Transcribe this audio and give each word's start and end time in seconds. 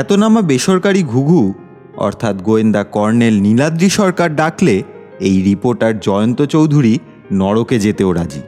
খ্যাতনামা 0.00 0.42
বেসরকারি 0.42 1.02
ঘুঘু, 1.02 1.52
অর্থাৎ 1.96 2.36
গোয়েন্দা 2.36 2.84
কর্নেল 2.84 3.40
নীলাদ্রি 3.40 3.88
সরকার 3.88 4.36
ডাকলে 4.36 4.82
এই 5.20 5.42
রিপোর্টার 5.42 6.00
জয়ন্ত 6.00 6.42
চৌধুরী 6.42 6.98
নরকে 7.32 7.78
যেতেও 7.78 8.12
রাজি। 8.12 8.40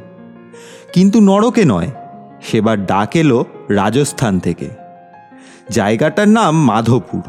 কিন্তু 0.92 1.20
নরকে 1.20 1.64
নয়, 1.64 1.88
সেবার 2.42 2.86
ডাক 2.86 3.16
এলো 3.16 3.44
রাজস্থান 3.68 4.38
থেকে। 4.38 4.68
জায়গাটার 5.70 6.28
নাম 6.28 6.64
মাধবপুর। 6.64 7.22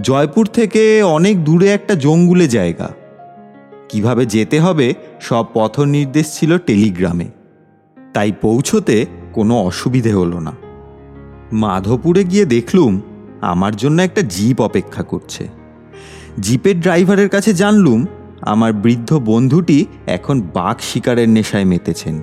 জয়পুর 0.00 0.46
থেকে 0.46 1.02
অনেক 1.02 1.44
দূরে 1.44 1.68
একটা 1.68 1.94
জঙ্গুলে 1.94 2.48
জায়গা। 2.48 2.90
কীভাবে 3.88 4.26
যেতে 4.26 4.60
হবে 4.60 4.94
সব 5.20 5.44
পথ 5.54 5.80
নির্দেশ 5.80 6.38
ছিল 6.38 6.58
টেলিগ্রামে। 6.58 7.26
তাই 8.14 8.32
পৌঁছোতে 8.32 9.06
কোনো 9.32 9.62
অসুবিধে 9.62 10.12
হলো 10.12 10.40
না। 10.40 10.52
মাধবপুরে 11.52 12.24
গিয়ে 12.24 12.44
দেখলুম 12.44 13.00
আমার 13.40 13.76
জন্য 13.76 14.02
একটা 14.02 14.22
জিপ 14.22 14.60
অপেক্ষা 14.60 15.02
করছে। 15.02 15.48
জিপের 16.40 16.80
ড্রাইভারের 16.80 17.28
কাছে 17.28 17.54
জানলুম, 17.54 18.06
আমার 18.40 18.72
বৃদ্ধ 18.72 19.18
বন্ধুটি 19.24 19.86
এখন 20.06 20.40
বাঘ 20.40 20.76
শিকারের 20.80 21.28
নেশায় 21.28 21.64
মেতেছেন। 21.64 22.22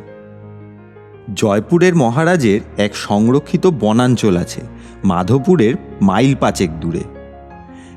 জয়পুরের 1.35 1.95
মহারাজের 1.95 2.59
এক 2.77 2.95
সংরক্ষিত 2.95 3.67
বনাঞ্চল 3.67 4.37
আছে, 4.37 4.61
মাধবপুরের 5.03 5.73
মাইল 6.01 6.35
পাঁচেক 6.35 6.79
দূরে। 6.79 7.01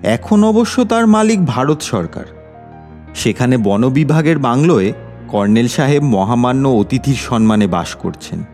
এখন 0.02 0.44
অবশ্য 0.44 0.84
তার 0.84 1.06
মালিক 1.06 1.46
ভারত 1.46 1.80
সরকার। 1.80 2.24
সেখানে 3.14 3.56
বন 3.56 3.88
বিভাগের 3.88 4.38
বাংলোয় 4.38 4.92
কর্নেল 5.28 5.68
সাহেব 5.68 6.02
মহামান্য 6.02 6.68
অতিথির 6.68 7.14
সম্মানে 7.14 7.66
বাস 7.66 7.94
করছেন। 7.94 8.44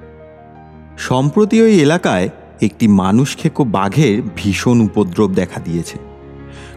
সম্প্রতি 0.98 1.62
ওই 1.62 1.80
এলাকায় 1.80 2.29
একটি 2.62 2.89
মানুষ 2.89 3.36
খেকো 3.36 3.64
বাঘের 3.64 4.22
ভীষণ 4.36 4.80
উপদ্রব 4.80 5.33
দেখা 5.33 5.61
দিয়েছে। 5.61 5.98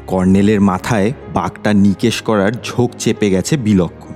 কর্নেলের 0.08 0.62
মাথায় 0.62 1.14
বাঘটা 1.34 1.74
নিকেশ 1.74 2.22
করার 2.22 2.52
ঝোঁক 2.64 2.92
চেপে 2.98 3.30
গেছে 3.30 3.58
বিলক্ষণ। 3.58 4.14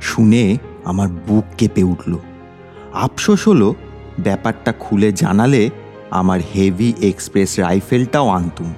শুনে 0.00 0.56
আমার 0.84 1.08
বুক 1.08 1.44
কেঁপে 1.58 1.82
উঠল। 1.82 2.18
আফসোস 2.92 3.48
হলো, 3.48 3.74
ব্যাপারটা 4.20 4.72
খুলে 4.72 5.12
জানালে 5.12 5.70
আমার 6.10 6.40
হেভি 6.54 6.92
এক্সপ্রেস 7.02 7.58
রাইফেলটাও 7.58 8.28
আনতুম। 8.28 8.74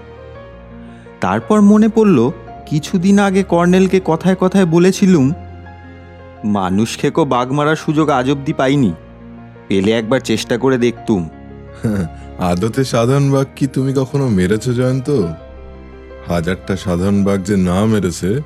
তারপর 1.21 1.61
মনে 1.61 1.89
পড়ল, 1.89 2.31
কিছুদিন 2.67 3.19
আগে 3.19 3.43
কর্নেলকে 3.43 4.01
কথায় 4.05 4.37
কথায় 4.41 4.67
বলেছিলুম 4.67 5.33
মানুষ 6.45 6.99
খেকো 6.99 7.25
বাঘ 7.25 7.53
মারার 7.53 7.77
সুযোগ 7.77 8.09
আজ 8.09 8.31
অব্দি 8.31 8.53
পাইনি। 8.53 8.93
পেলে 9.69 9.93
একবার 9.93 10.21
চেষ্টা 10.21 10.59
করে 10.59 10.79
দেখতুম। 10.79 11.29
আদতে 12.39 12.85
সাধারণ 12.85 13.31
বাঘ 13.31 13.47
কি 13.57 13.67
তুমি 13.67 13.93
কখনো 13.97 14.29
মেরেছো, 14.29 14.73
জয়ন্ত? 14.73 15.11
হাজারটা 16.29 16.77
সাধারণ 16.77 17.25
বাঘ 17.25 17.43
যে 17.43 17.57
না 17.57 17.85
মেরেছে, 17.85 18.41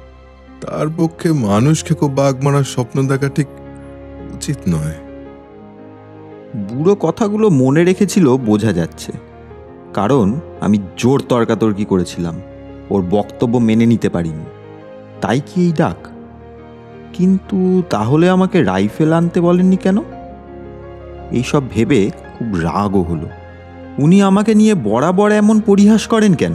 তার 0.60 0.87
পক্ষে 0.97 1.32
মানুষকে 1.32 1.94
খুব 1.94 2.12
বাঘ 2.12 2.44
মারার 2.44 2.65
স্বপ্ন 2.65 3.09
দেখা 3.09 3.28
ঠিক 3.28 3.47
উচিত 4.34 4.56
নয়। 4.69 4.94
বুড়ো 6.69 6.94
কথাগুলো 6.94 7.50
মনে 7.50 7.84
রেখেছিল 7.84 8.37
বোঝা 8.37 8.72
যাচ্ছে। 8.72 9.12
কারণ 9.94 10.41
আমি 10.60 10.78
জোর 10.97 11.22
তর্কাতর্কি 11.28 11.84
করেছিলাম। 11.84 12.41
ওর 12.91 13.03
বক্তব্য 13.10 13.59
মেনে 13.59 13.87
নিতে 13.87 14.09
পারিনি। 14.09 14.44
তাই 15.20 15.41
কি 15.41 15.62
এই 15.62 15.72
ডাক? 15.72 15.97
কিন্তু 17.12 17.82
তাহলে 17.91 18.31
আমাকে 18.31 18.62
রাইফেল 18.62 19.12
আনতে 19.12 19.41
বলেননি 19.41 19.76
কেন? 19.76 19.99
এইসব 21.31 21.62
ভেবে 21.70 22.10
খুব 22.42 22.60
রাগও 22.60 23.03
হলো। 23.03 23.28
উনি 23.98 24.22
আমাকে 24.22 24.54
নিয়ে 24.54 24.75
বরাবর 24.75 25.32
এমন 25.32 25.60
পরিহাস 25.60 26.06
করেন 26.06 26.34
কেন? 26.34 26.53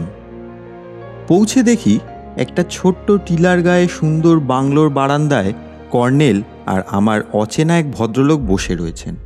পৌঁছে 1.28 1.62
দেখি 1.62 1.98
একটা 2.36 2.64
ছোট্ট 2.70 3.12
টিলার 3.12 3.62
গায়ে 3.62 3.88
সুন্দর 3.88 4.38
বাংলোর 4.38 4.88
বারান্দায় 4.88 5.52
কর্নেল 5.90 6.42
আর 6.66 6.82
আমার 6.86 7.20
অচেনা 7.32 7.78
এক 7.78 7.92
ভদ্রলোক 7.92 8.40
বসে 8.40 8.76
রয়েছেন। 8.76 9.16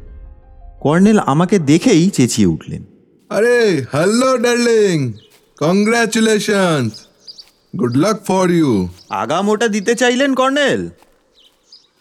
কর্নেল 0.81 1.19
আমাকে 1.19 1.59
দেখেই 1.59 2.11
চেঁচিয়ে 2.11 2.49
উঠলেন। 2.49 2.85
আরে 3.29 3.87
hello 3.93 4.39
darling. 4.39 5.13
Congratulation 5.61 6.91
good 7.79 7.97
luck 7.97 8.25
for 8.25 8.51
you. 8.51 8.89
আগাম 9.11 9.49
ওটা 9.49 9.69
দিতে 9.69 9.95
চাইলেন 9.95 10.35
কর্নেল? 10.35 10.89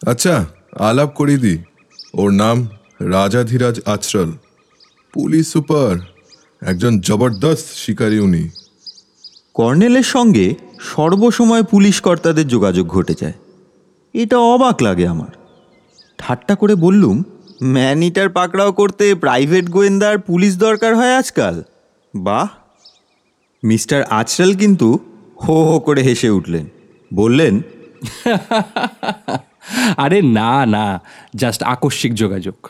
আচ্ছা 0.08 0.46
আলাপ 0.80 1.10
করি 1.10 1.38
দি 1.38 1.58
ওর 2.14 2.32
নাম 2.32 2.68
রাজাধীরাজ 3.00 3.80
আচরল। 3.86 4.32
পুলিশ 5.14 5.48
সুপার 5.48 5.98
একজন 6.62 7.00
জবরদস্ত 7.00 7.68
শিকারী 7.76 8.20
উনি। 8.20 8.50
কর্নেলের 9.54 10.04
সঙ্গে 10.04 10.56
সর্বসময় 10.80 11.64
পুলিশ 11.64 12.02
কর্তাদের 12.02 12.48
যোগাযোগ 12.48 12.88
ঘটে 12.88 13.14
যায়। 13.22 13.34
এটা 14.14 14.38
অবাক 14.38 14.82
লাগে 14.82 15.08
আমার। 15.08 15.32
ঠাট্টা 16.18 16.56
করে 16.56 16.76
বললুম 16.76 17.24
ম্যানিটার 17.64 18.30
পাকড়াও 18.30 18.72
করতে 18.72 19.16
প্রাইভেট 19.16 19.70
গোয়েন্দার 19.70 20.20
পুলিশ 20.20 20.58
দরকার 20.58 20.96
হয় 20.96 21.18
আজকাল? 21.18 21.64
বাহ! 22.16 22.48
মিস্টার 23.64 24.04
আচরাল 24.04 24.56
কিন্তু 24.56 25.00
হো 25.48 25.66
হো 25.66 25.80
করে 25.80 26.04
হেসে 26.04 26.30
উঠলেন। 26.30 26.66
বললেন 27.14 27.62
আরে 29.98 30.22
না 30.22 30.66
না 30.66 31.00
জাস্ট 31.36 31.64
আকস্মিক 31.64 32.14
যোগাযোগ। 32.14 32.68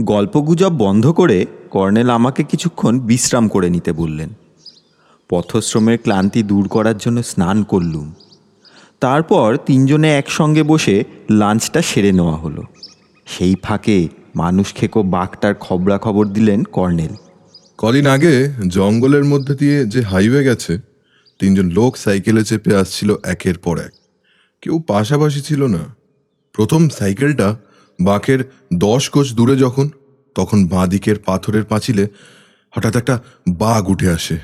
গল্পগুজব 0.00 0.72
বন্ধ 0.78 1.06
করে 1.06 1.46
কর্নেল 1.70 2.10
আমাকে 2.10 2.44
কিছুক্ষণ 2.44 3.00
বিশ্রাম 3.00 3.48
করে 3.48 3.70
নিতে 3.70 3.92
বললেন। 3.92 4.28
পথশ্রমের 5.28 5.98
ক্লান্তি 5.98 6.42
দূর 6.42 6.68
করার 6.68 6.98
জন্য 6.98 7.22
স্নান 7.22 7.62
করলুম। 7.62 8.12
তারপর 9.00 9.56
তিনজনে 9.66 10.14
একসঙ্গে 10.14 10.62
বসে 10.62 11.04
লাঞ্চটা 11.30 11.82
সেরে 11.82 12.12
নেওয়া 12.12 12.36
হলো। 12.36 12.62
সেই 13.26 13.54
ফাঁকে 13.62 14.08
মানুষ 14.36 14.74
খেকো 14.74 15.02
বাঘটার 15.02 15.54
খবরাখবর 15.54 16.26
দিলেন 16.26 16.64
কর্নেল। 16.64 17.14
কদিন 17.78 18.06
আগে 18.06 18.50
জঙ্গলের 18.68 19.24
মধ্যে 19.24 19.54
দিয়ে 19.54 19.84
যে 19.84 20.02
হাইওয়ে 20.02 20.44
গেছে, 20.44 20.78
তিনজন 21.38 21.66
লোক 21.66 21.96
সাইকেলে 21.96 22.44
চেপে 22.44 22.76
আসছিল 22.76 23.14
একের 23.24 23.58
পর 23.58 23.78
এক। 23.78 23.92
কেউ 24.62 24.78
পাশাপাশি 24.78 25.40
ছিল 25.40 25.66
না। 25.66 25.96
প্রথম 26.52 26.88
সাইকেলটা 26.88 27.56
বাঁকের 28.00 28.52
দশ 28.74 29.08
কোচ 29.08 29.32
দূরে 29.32 29.56
যখন, 29.56 29.90
তখন 30.34 30.66
বাঁদিকের 30.66 31.16
পাথরের 31.18 31.64
পাঁচিলে 31.64 32.08
হঠাৎ 32.70 32.96
একটা 32.96 33.22
বাঘ 33.48 33.88
উঠে 33.88 34.10
আসে। 34.10 34.38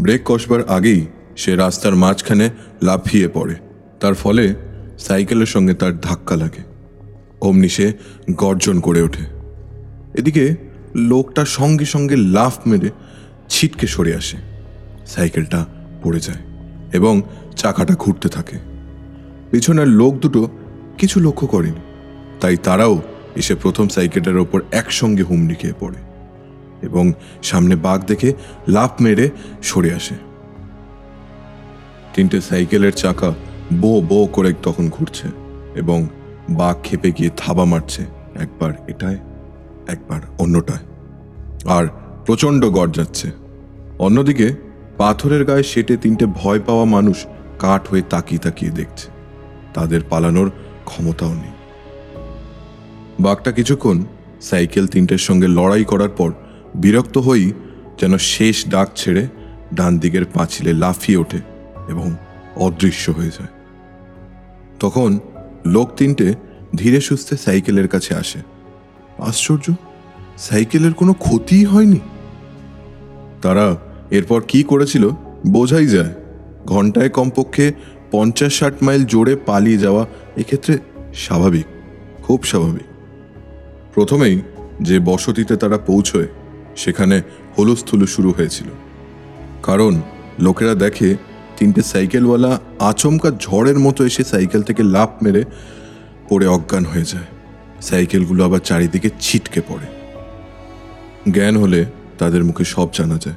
ব্রেক 0.00 0.22
কষবার 0.24 0.68
আগেই 0.68 1.06
সে 1.36 1.56
রাস্তার 1.56 1.96
মাঝখানে 1.96 2.50
লাফিয়ে 2.82 3.28
পড়ে। 3.28 3.54
তার 4.00 4.14
ফলে 4.14 4.54
সাইকেলের 4.98 5.46
সঙ্গে 5.46 5.74
তার 5.74 6.00
ধাক্কা 6.00 6.36
লাগে। 6.36 6.62
অমনি 7.40 7.68
সে 7.68 7.92
গর্জন 8.30 8.80
করে 8.80 9.02
ওঠে। 9.02 9.24
এদিকে 10.14 10.56
লোকটা 10.94 11.44
সঙ্গে 11.44 11.84
সঙ্গে 11.84 12.16
লাফ 12.16 12.58
মেরে 12.66 12.90
ছিটকে 13.48 13.86
সরে 13.86 14.16
আসে। 14.16 14.36
সাইকেলটা 15.06 15.66
পড়ে 16.02 16.20
যায়। 16.20 16.55
এবং 16.92 17.22
চাকাটা 17.56 17.94
ঘুরতে 17.94 18.28
থাকে। 18.28 18.58
পিছনের 19.50 19.88
লোক 19.88 20.14
দুটো 20.14 20.48
কিছু 20.98 21.20
লক্ষ্য 21.20 21.46
করেনি। 21.46 21.80
তাই 22.40 22.56
তারাও 22.56 23.02
এসে 23.36 23.54
প্রথম 23.54 23.88
সাইকেলটার 23.88 24.36
ওপর 24.36 24.62
একসঙ্গে 24.72 25.22
হুমড়ি 25.22 25.54
খেয়ে 25.54 25.74
পড়ে 25.80 25.96
এবং 26.82 27.12
সামনে 27.42 27.76
বাঘ 27.76 28.04
দেখে 28.04 28.32
লাফ 28.68 28.90
মেরে 29.00 29.30
সরে 29.62 29.94
আসে। 29.94 30.14
তিনটে 32.14 32.40
সাইকেলের 32.40 32.92
চাকা 32.92 33.34
বো 33.72 34.00
বো 34.00 34.26
করে 34.26 34.54
তখন 34.62 34.88
ঘুরছে 34.88 35.28
এবং 35.74 36.08
বাঘ 36.50 36.76
খেপে 36.82 37.12
গিয়ে 37.12 37.30
থাবা 37.36 37.64
মারছে। 37.64 38.02
একবার 38.40 38.72
এটায়, 38.88 39.18
একবার 39.88 40.20
অন্যটায়। 40.38 40.84
আর 41.64 41.86
প্রচণ্ড 42.26 42.64
যাচ্ছে 42.92 43.30
অন্যদিকে 43.98 44.65
পাথরের 44.96 45.44
গায়ে 45.44 45.62
সেটে 45.62 45.96
তিনটে 45.96 46.26
ভয় 46.26 46.60
পাওয়া 46.60 46.84
মানুষ 46.84 47.26
কাঠ 47.58 47.88
হয়ে 47.88 48.02
তাকিয়ে 48.10 48.38
তাকিয়ে 48.38 48.72
দেখছে। 48.72 49.08
তাদের 49.74 50.00
পালানোর 50.10 50.50
ক্ষমতাও 50.84 51.34
নেই। 51.34 51.50
বাঘটা 53.20 53.52
কিছুক্ষণ 53.52 54.04
সাইকেল 54.40 54.86
তিনটের 54.86 55.18
সঙ্গে 55.18 55.48
লড়াই 55.48 55.84
করার 55.84 56.08
পর 56.08 56.32
বিরক্ত 56.74 57.18
হয়েই 57.18 57.52
যেন 58.00 58.18
শেষ 58.18 58.68
ডাক 58.68 58.88
ছেড়ে 58.96 59.28
ডান 59.74 59.98
দিকের 59.98 60.24
পাঁচিলে 60.24 60.72
লাফিয়ে 60.72 61.18
ওঠে 61.18 61.38
এবং 61.88 62.16
অদৃশ্য 62.56 63.10
হয়ে 63.10 63.28
যায়। 63.28 63.48
তখন 64.80 65.18
লোক 65.66 65.90
তিনটে 65.96 66.34
ধীরে 66.76 67.00
সুস্থে 67.00 67.36
সাইকেলের 67.36 67.88
কাছে 67.88 68.14
আসে। 68.14 68.38
আশ্চর্য, 69.18 69.74
সাইকেলের 70.38 70.94
কোনো 70.94 71.12
ক্ষতিই 71.12 71.64
হয়নি। 71.64 72.00
তারা 73.42 73.76
এরপর 74.10 74.42
কি 74.48 74.62
করেছিল? 74.62 75.10
বোঝাই 75.46 75.86
যায়। 75.86 76.14
ঘন্টায় 76.66 77.08
কমপক্ষে 77.08 77.72
পঞ্চাশ 78.10 78.58
ষাট 78.58 78.82
মাইল 78.82 79.04
জোরে 79.04 79.36
পালিয়ে 79.36 79.78
যাওয়া 79.78 80.06
এক্ষেত্রে 80.36 80.78
স্বাভাবিক, 81.14 81.66
খুব 82.22 82.42
স্বাভাবিক। 82.42 82.86
প্রথমেই 83.94 84.40
যে 84.82 85.00
বসতিতে 85.00 85.56
তারা 85.56 85.78
পৌঁছয়, 85.78 86.26
সেখানে 86.76 87.22
হলুস্থুলু 87.58 88.06
শুরু 88.06 88.30
হয়েছিল। 88.30 88.66
কারণ 89.62 90.00
লোকেরা 90.38 90.74
দেখে 90.74 91.16
তিনটে 91.56 91.82
সাইকেলওয়ালা 91.82 92.60
আচমকা 92.78 93.30
ঝড়ের 93.30 93.78
মতো 93.78 94.04
এসে 94.04 94.24
সাইকেল 94.24 94.62
থেকে 94.62 94.82
লাফ 94.82 95.10
মেরে 95.22 95.44
পড়ে 96.28 96.46
অজ্ঞান 96.46 96.84
হয়ে 96.84 97.04
যায়। 97.04 97.24
সাইকেলগুলো 97.80 98.44
আবার 98.44 98.58
চারিদিকে 98.58 99.10
ছিটকে 99.20 99.60
পড়ে। 99.68 99.86
জ্ঞান 101.32 101.56
হলে 101.56 101.84
তাদের 102.18 102.44
মুখে 102.44 102.64
সব 102.64 102.88
জানা 102.92 103.18
যায়। 103.18 103.36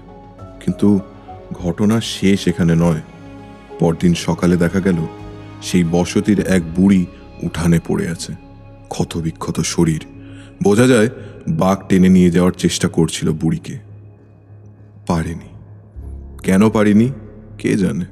কিন্তু 0.69 1.00
ঘটনা 1.54 2.01
শেষ 2.01 2.48
এখানে 2.48 2.75
নয়। 2.75 3.01
পরদিন 3.80 4.13
সকালে 4.13 4.57
দেখা 4.57 4.80
গেল, 4.80 4.95
সেই 5.62 5.83
বসতির 5.83 6.39
এক 6.39 6.74
বুড়ি 6.74 7.06
উঠানে 7.44 7.80
পড়ে 7.88 8.10
আছে, 8.10 8.33
ক্ষতবিক্ষত 8.89 9.60
শরীর। 9.60 10.06
বোঝা 10.63 10.88
যায়, 10.88 11.10
বাঘ 11.48 11.77
টেনে 11.89 12.10
নিয়ে 12.10 12.31
যাওয়ার 12.31 12.51
চেষ্টা 12.51 12.88
করছিল 12.88 13.31
বুড়িকে। 13.31 13.80
পারেনি। 15.07 15.50
কেন 16.44 16.69
পারিনি? 16.69 17.12
কে 17.57 17.77
জানে? 17.77 18.06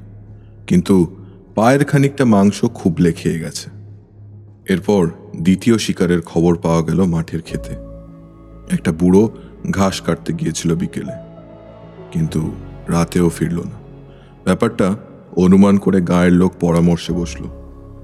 কিন্তু 0.66 1.16
পায়ের 1.54 1.84
খানিকটা 1.84 2.24
মাংস 2.24 2.64
খুবলে 2.64 3.12
খেয়ে 3.12 3.38
গেছে। 3.38 3.70
এরপর 4.72 5.10
দ্বিতীয় 5.40 5.78
শিকারের 5.78 6.22
খবর 6.22 6.56
পাওয়া 6.56 6.82
গেল 6.82 7.04
মাঠের 7.04 7.42
খেতে 7.42 7.72
একটা 8.74 8.92
বুড়ো 8.92 9.36
ঘাস 9.70 10.00
কাটতে 10.00 10.32
গিয়েছিল 10.32 10.74
বিকেলে। 10.74 11.27
কিন্তু 12.12 12.54
রাতেও 12.88 13.28
ফিরল 13.28 13.56
না। 13.56 13.78
ব্যাপারটা 14.44 14.96
অনুমান 15.36 15.78
করে 15.78 16.00
গায়ের 16.00 16.32
লোক 16.32 16.52
পরামর্শে 16.60 17.12
বসল। 17.12 17.44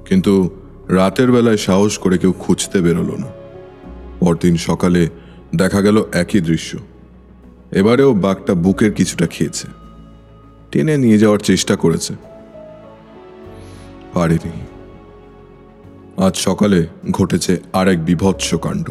কিন্তু 0.09 0.51
রাতের 0.89 1.33
বেলায় 1.33 1.57
সাহস 1.57 1.99
করে 1.99 2.19
কেউ 2.19 2.33
খুঁজতে 2.33 2.81
বেরোলো 2.81 3.17
না। 3.17 3.27
পরদিন 4.21 4.57
সকালে 4.57 5.09
দেখা 5.57 5.81
গেল 5.81 6.05
একই 6.13 6.41
দৃশ্য। 6.41 6.79
এবারেও 7.73 8.15
বাঘটা 8.15 8.55
বুকের 8.55 8.93
কিছুটা 8.93 9.27
খেয়েছে। 9.27 9.69
টেনে 10.73 10.97
নিয়ে 10.97 11.19
যাওয়ার 11.19 11.39
চেষ্টা 11.39 11.77
করেছে। 11.77 12.15
পারেনি। 14.15 14.67
আজ 16.23 16.37
সকালে 16.37 16.87
ঘটেছে 17.11 17.61
আরেক 17.73 18.05
বিভৎস 18.05 18.55
কাণ্ড। 18.55 18.91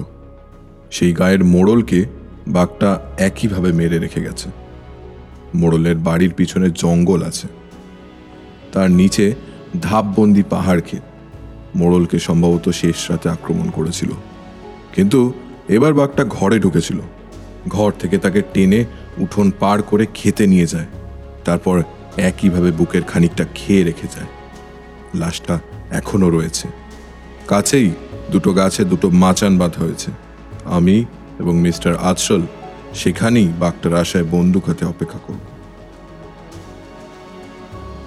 সেই 0.92 1.14
গায়ের 1.14 1.44
মোড়লকে 1.44 2.06
বাঘটা 2.48 3.02
একইভাবে 3.18 3.72
মেরে 3.72 4.00
রেখে 4.00 4.22
গেছে। 4.22 4.63
মোড়লের 5.56 5.96
বাড়ির 5.96 6.34
পিছনে 6.34 6.70
জঙ্গল 6.70 7.24
আছে। 7.24 7.48
তার 8.74 8.92
নিচে 8.92 9.36
ধাপবন্দি 9.82 10.44
পাহাড় 10.50 10.82
ক্ষেত। 10.82 11.02
মোড়লকে 11.76 12.20
সম্ভবত 12.20 12.70
শেষ 12.70 13.12
রাতে 13.12 13.30
আক্রমণ 13.30 13.70
করেছিল। 13.70 14.10
কিন্তু 14.96 15.34
এবার 15.70 15.94
বাঘটা 15.94 16.26
ঘরে 16.26 16.60
ঢুকেছিল। 16.60 17.00
ঘর 17.68 17.92
থেকে 17.92 18.18
তাকে 18.18 18.42
টেনে 18.54 18.86
উঠোন 19.18 19.52
পার 19.60 19.82
করে 19.82 20.08
খেতে 20.14 20.48
নিয়ে 20.48 20.66
যায়। 20.66 20.86
তারপর 21.46 21.84
একইভাবে 22.18 22.72
বুকের 22.72 23.04
খানিকটা 23.04 23.46
খেয়ে 23.56 23.84
রেখে 23.84 24.08
যায়। 24.08 24.28
লাশটা 25.16 25.60
এখনও 25.92 26.30
রয়েছে। 26.30 26.68
কাছেই 27.48 27.92
দুটো 28.32 28.54
গাছে 28.54 28.86
দুটো 28.86 29.10
মাচান 29.10 29.58
বাঁধা 29.58 29.82
হয়েছে। 29.82 30.12
আমি 30.66 31.06
এবং 31.40 31.56
মিস্টার 31.56 31.96
আজসল 31.96 32.42
সেখানেই 32.94 33.50
বাঘটার 33.60 33.94
আশায় 33.96 34.24
বন্দুক 34.32 34.66
হাতে 34.66 34.86
অপেক্ষা 34.86 35.20
করব 35.28 35.40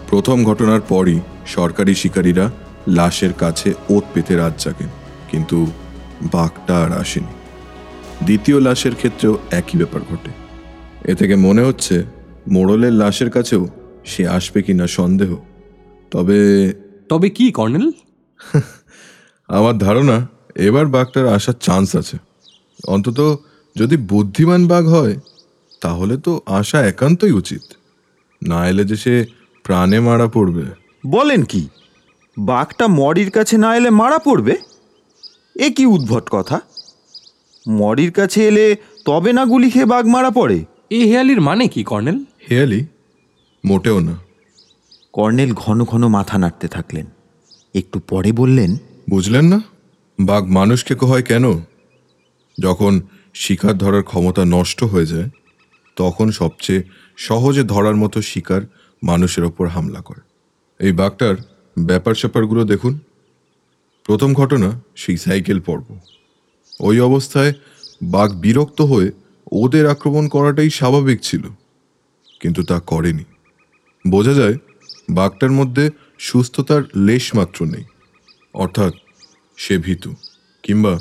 প্রথম 0.09 0.45
ঘটনার 0.45 0.81
পরই 0.81 1.21
সরকারি 1.47 1.95
শিকারীরা 1.95 2.51
লাশের 2.89 3.33
কাছে 3.33 3.75
ওত 3.91 4.05
পেতে 4.15 4.37
রাত 4.37 4.53
জাগেন 4.59 4.89
কিন্তু 5.31 5.67
বাঘটা 6.33 6.85
আর 6.85 6.93
আসেনি। 6.93 7.35
দ্বিতীয় 8.25 8.61
লাশের 8.61 8.95
ক্ষেত্রেও 8.95 9.39
একই 9.51 9.79
ব্যাপার 9.79 10.01
ঘটে। 10.11 10.31
এ 11.13 11.15
থেকে 11.15 11.35
মনে 11.37 11.63
হচ্ছে 11.63 12.05
মোড়লের 12.49 12.93
লাশের 12.93 13.31
কাছেও 13.31 13.69
সে 14.05 14.29
আসবে 14.29 14.63
কিনা 14.63 14.87
সন্দেহ। 14.87 15.37
তবে 16.11 16.73
তবে 17.09 17.31
কি 17.31 17.53
কর্নেল? 17.53 17.91
আমার 19.49 19.79
ধারণা 19.79 20.29
এবার 20.55 20.87
বাঘটার 20.87 21.27
আসার 21.27 21.55
চান্স 21.61 21.97
আছে। 21.97 22.19
অন্তত 22.89 23.39
যদি 23.77 23.97
বুদ্ধিমান 23.97 24.67
বাঘ 24.67 24.89
হয় 24.89 25.15
তাহলে 25.81 26.17
তো 26.17 26.41
আসা 26.47 26.87
একান্তই 26.87 27.33
উচিত। 27.33 27.63
না 28.47 28.69
এলে 28.69 28.85
যে 28.85 28.97
সে 28.97 29.27
প্রাণে 29.65 30.01
মারা 30.01 30.27
পড়বে। 30.27 30.65
বলেন 31.07 31.43
কি 31.45 31.69
বাঘটা 32.39 32.87
মরির 32.87 33.31
কাছে 33.31 33.59
না 33.59 33.77
এলে 33.77 33.91
মারা 33.91 34.19
পড়বে? 34.19 34.57
এ 35.57 35.71
কি 35.71 35.87
উদ্ভট 35.87 36.29
কথা। 36.31 36.61
মরির 37.69 38.13
কাছে 38.13 38.49
এলে 38.49 38.77
তবে 39.05 39.33
না 39.33 39.45
গুলি 39.45 39.71
খেয়ে 39.71 39.85
বাঘ 39.85 40.07
মারা 40.07 40.31
পড়ে? 40.31 40.65
এই 40.91 41.05
হেয়ালির 41.09 41.41
মানে 41.41 41.69
কি 41.69 41.85
কর্নেল? 41.85 42.19
হেয়ালি? 42.51 42.87
মোটেও 43.65 44.01
না। 44.01 44.15
কর্নেল 45.13 45.53
ঘন 45.55 45.85
ঘন 45.85 46.09
মাথা 46.09 46.39
নাড়তে 46.39 46.69
থাকলেন। 46.69 47.07
একটু 47.75 48.01
পরে 48.09 48.33
বললেন 48.33 48.77
বুঝলেন 49.11 49.45
না? 49.45 49.61
বাঘ 50.21 50.45
মানুষকে 50.45 50.95
হয় 51.07 51.23
কেন? 51.23 51.45
যখন 52.63 53.01
শিকার 53.43 53.75
ধরার 53.83 54.05
ক্ষমতা 54.11 54.43
নষ্ট 54.57 54.81
হয়ে 54.93 55.11
যায়, 55.13 55.29
তখন 55.97 56.27
সবচেয়ে 56.41 56.83
সহজে 57.19 57.63
ধরার 57.75 57.97
মতো 58.03 58.19
শিকার 58.31 58.63
মানুষের 59.03 59.45
ওপর 59.51 59.65
হামলা 59.69 60.01
করে। 60.01 60.23
এই 60.81 60.93
বাঘটার 61.01 61.37
ব্যাপার 61.77 62.15
স্যাপারগুলো 62.21 62.63
দেখুন। 62.65 62.95
প্রথম 64.07 64.31
ঘটনা, 64.35 64.69
সেই 65.03 65.19
সাইকেল 65.25 65.59
পর্ব। 65.61 65.87
ওই 66.81 66.97
অবস্থায় 67.01 67.53
বাঘ 68.15 68.29
বিরক্ত 68.45 68.79
হয়ে 68.83 69.09
ওদের 69.53 69.85
আক্রমণ 69.95 70.25
করাটাই 70.29 70.71
স্বাভাবিক 70.71 71.19
ছিল, 71.23 71.45
কিন্তু 72.41 72.61
তা 72.63 72.77
করেনি। 72.91 73.27
বোঝা 74.05 74.35
যায়, 74.35 74.57
বাঘটার 75.11 75.53
মধ্যে 75.59 75.85
সুস্থতার 76.19 76.83
লেশ 77.07 77.25
মাত্র 77.35 77.59
নেই, 77.65 77.87
অর্থাৎ 78.55 78.93
সে 79.59 79.75
ভীতু, 79.79 80.11
কিংবা 80.65 80.93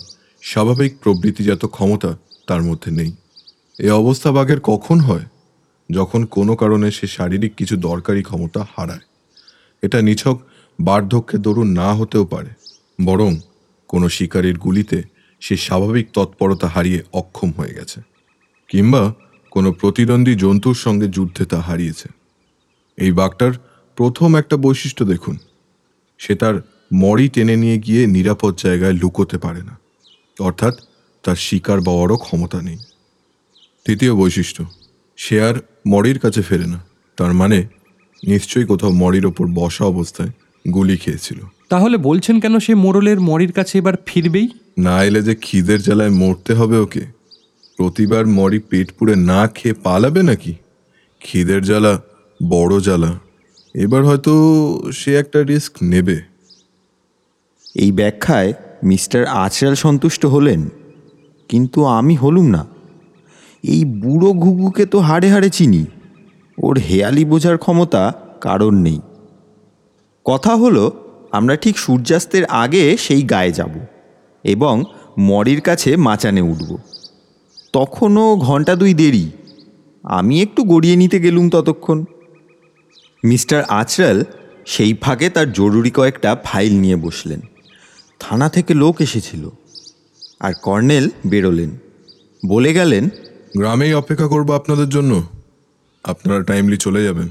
স্বাভাবিক 0.44 0.92
প্রবৃত্তিজাত 1.04 1.64
ক্ষমতা 1.66 2.12
তার 2.48 2.62
মধ্যে 2.64 2.90
নেই। 2.92 3.12
এ 3.80 3.90
অবস্থা 3.92 4.30
বাঘের 4.32 4.60
কখন 4.64 4.98
হয়? 5.00 5.26
যখন 5.90 6.22
কোনো 6.26 6.54
কারণে 6.56 6.88
সে 6.92 7.08
শারীরিক 7.08 7.54
কিছু 7.56 7.76
দরকারি 7.78 8.22
ক্ষমতা 8.24 8.62
হারায়। 8.76 9.06
এটা 9.84 10.00
নিছক 10.02 10.38
বার্ধক্যে 10.80 11.38
দরুন 11.38 11.70
না 11.72 11.90
হতেও 11.94 12.26
পারে, 12.26 12.52
বরং 13.00 13.32
কোনো 13.90 14.08
শিকারীর 14.10 14.58
গুলিতে 14.58 14.98
সে 15.42 15.56
স্বাভাবিক 15.58 16.06
তৎপরতা 16.14 16.68
হারিয়ে 16.68 17.02
অক্ষম 17.14 17.50
হয়ে 17.58 17.74
গেছে, 17.74 18.00
কিংবা 18.70 19.04
কোনো 19.52 19.70
প্রতিদ্বন্দ্বী 19.72 20.34
জন্তুর 20.36 20.78
সঙ্গে 20.86 21.08
যুদ্ধে 21.08 21.44
তা 21.46 21.60
হারিয়েছে। 21.62 22.08
এই 22.98 23.12
বাঘটার 23.12 23.54
প্রথম 23.98 24.30
একটা 24.36 24.56
বৈশিষ্ট্য 24.58 25.04
দেখুন। 25.06 25.36
সে 26.20 26.34
তার 26.36 26.56
মরি 26.94 27.28
টেনে 27.30 27.56
নিয়ে 27.56 27.78
গিয়ে 27.78 28.02
নিরাপদ 28.08 28.54
জায়গায় 28.56 28.96
লুকোতে 29.02 29.38
পারে 29.38 29.62
না। 29.64 29.76
অর্থাৎ 30.40 30.74
তার 31.26 31.36
শিকার 31.36 31.82
পাওয়ারও 31.82 32.18
ক্ষমতা 32.18 32.62
নেই। 32.62 32.78
তৃতীয় 33.86 34.16
বৈশিষ্ট্য 34.16 34.66
সে 35.18 35.42
আর 35.42 35.56
মরির 35.88 36.20
কাছে 36.20 36.42
ফেরে 36.42 36.66
না। 36.66 36.80
তার 37.18 37.34
মানে 37.34 37.68
নিশ্চয়ই 38.28 38.66
কোথাও 38.66 38.92
মরির 38.92 39.26
ওপর 39.26 39.46
বসা 39.54 39.86
অবস্থায় 39.86 40.30
গুলি 40.74 40.98
খেয়েছিল। 40.98 41.40
তাহলে 41.70 41.98
বলছেন 41.98 42.40
কেন 42.40 42.60
সে 42.60 42.76
মোড়লের 42.76 43.20
মরির 43.20 43.52
কাছে 43.52 43.78
এবার 43.78 43.94
ফিরবেই? 44.06 44.50
না 44.80 45.04
এলে 45.04 45.22
যে 45.22 45.36
খিদের 45.36 45.82
জ্বালায় 45.82 46.10
মরতে 46.10 46.54
হবে 46.54 46.78
ওকে। 46.78 47.02
প্রতিবার 47.78 48.26
মরি 48.28 48.60
পেট 48.60 48.92
পুড়ে 49.00 49.16
না 49.16 49.48
খেয়ে 49.48 49.76
পালাবে 49.84 50.24
নাকি? 50.24 50.54
খিদের 51.22 51.62
জ্বালা 51.64 52.02
বড় 52.50 52.80
জ্বালা। 52.80 53.20
এবার 53.76 54.06
হয়তো 54.06 54.34
সে 54.94 55.16
একটা 55.16 55.44
রিস্ক 55.44 55.74
নেবে। 55.82 56.22
এই 57.76 57.92
ব্যাখ্যায় 57.92 58.54
মিস্টার 58.84 59.26
আচরাল 59.26 59.76
সন্তুষ্ট 59.76 60.26
হলেন। 60.26 60.70
কিন্তু 61.50 61.86
আমি 61.86 62.16
হলুম 62.16 62.46
না। 62.46 62.66
এই 63.64 63.86
বুড়ো 63.86 64.34
ঘুঘুকে 64.34 64.86
তো 64.86 65.00
হাড়ে 65.00 65.30
হাড়ে 65.30 65.50
চিনি। 65.50 65.86
ওর 66.64 66.78
হেয়ালি 66.78 67.26
বোঝার 67.26 67.58
ক্ষমতা 67.58 68.14
কারণ 68.42 68.76
নেই। 68.76 69.02
কথা 70.26 70.56
হলো, 70.56 70.92
আমরা 71.32 71.56
ঠিক 71.56 71.78
সূর্যাস্তের 71.78 72.46
আগে 72.46 72.98
সেই 72.98 73.22
গায়ে 73.22 73.52
যাব 73.52 73.72
এবং 74.44 74.84
মরির 75.18 75.62
কাছে 75.62 75.96
মাচানে 75.96 76.42
উঠব। 76.42 76.78
তখনও 77.74 78.36
ঘণ্টা 78.36 78.76
দুই 78.76 78.94
দেরি। 78.94 79.32
আমি 80.04 80.42
একটু 80.42 80.64
গড়িয়ে 80.64 80.96
নিতে 80.96 81.20
গেলুম 81.20 81.50
ততক্ষণ। 81.50 82.06
মিস্টার 83.24 83.64
আচরাল 83.64 84.24
সেই 84.66 84.94
ফাঁকে 84.94 85.30
তার 85.30 85.54
জরুরি 85.54 85.92
কয়েকটা 85.92 86.38
ফাইল 86.44 86.80
নিয়ে 86.80 86.96
বসলেন। 86.96 87.42
থানা 88.20 88.50
থেকে 88.50 88.74
লোক 88.74 89.02
এসেছিল। 89.02 89.50
আর 90.40 90.54
কর্নেল 90.54 91.10
বেরোলেন। 91.28 91.70
বলে 92.48 92.74
গেলেন 92.74 93.10
গ্রামেই 93.58 93.94
অপেক্ষা 93.94 94.28
করব 94.28 94.56
আপনাদের 94.56 94.90
জন্য। 94.90 95.24
আপনারা 96.04 96.44
টাইমলি 96.44 96.78
চলে 96.78 97.04
যাবেন। 97.04 97.30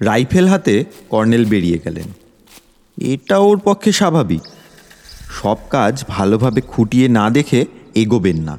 রাইফেল 0.00 0.48
হাতে 0.48 0.84
কর্নেল 1.08 1.44
বেরিয়ে 1.44 1.78
গেলেন। 1.84 2.08
এটা 3.02 3.38
ওর 3.38 3.58
পক্ষে 3.58 3.92
স্বাভাবিক। 3.92 4.40
সব 5.42 5.56
কাজ 5.70 6.04
ভালোভাবে 6.08 6.60
খুঁটিয়ে 6.60 7.08
না 7.08 7.30
দেখে 7.30 7.66
এগোবেন 7.94 8.42
না। 8.42 8.58